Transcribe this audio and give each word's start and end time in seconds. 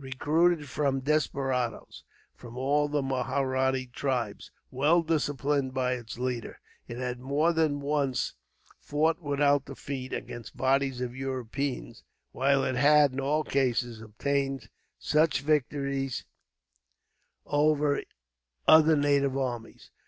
Recruited 0.00 0.68
from 0.68 0.98
desperadoes 0.98 2.02
from 2.34 2.58
all 2.58 2.88
the 2.88 3.02
Mahratta 3.02 3.86
tribes, 3.92 4.50
well 4.72 5.00
disciplined 5.00 5.74
by 5.74 5.92
its 5.92 6.18
leader, 6.18 6.58
it 6.88 6.96
had 6.96 7.20
more 7.20 7.52
than 7.52 7.78
once 7.80 8.34
fought, 8.80 9.20
without 9.22 9.66
defeat, 9.66 10.12
against 10.12 10.56
bodies 10.56 11.00
of 11.00 11.14
Europeans; 11.14 12.02
while 12.32 12.64
it 12.64 12.74
had, 12.74 13.12
in 13.12 13.20
all 13.20 13.44
cases, 13.44 14.00
obtained 14.00 14.70
easy 15.02 15.40
victories 15.44 16.24
over 17.46 18.02
other 18.66 18.96
native 18.96 19.36
armies. 19.38 19.92